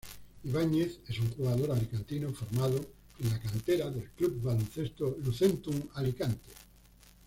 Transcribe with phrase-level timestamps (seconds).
[0.45, 2.83] Ibáñez es un jugador alicantino formado
[3.19, 6.49] en la cantera del Club Baloncesto Lucentum Alicante.